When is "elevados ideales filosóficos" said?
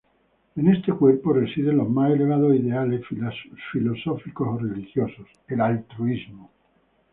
2.11-4.47